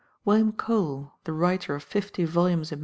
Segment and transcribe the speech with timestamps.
[0.25, 2.79] William Cole, the writer of fifty volumes in MS.